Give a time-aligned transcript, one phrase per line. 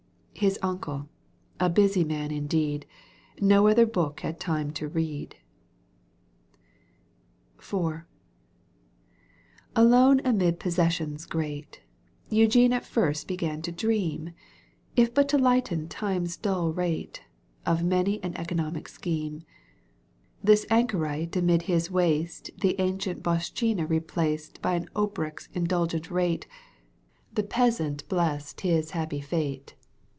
[0.51, 1.07] His uncle,
[1.75, 2.87] busy man indeed,
[3.39, 5.35] N"o other book had time to read.
[7.59, 8.05] IV.
[9.75, 11.81] Alone amid possessions great,
[12.31, 14.33] ^Eugene at first began to dream,
[14.97, 17.21] Л{ but to lighten Time's dull rate,
[17.67, 19.43] ,^Of many an economic scheme;
[20.43, 26.47] This anchorite amid his waste The ancient bitrshtchina replaced ■ By an* obrbKs indulgent rate:
[27.31, 29.75] ^^ The peasant blessed his happy fate.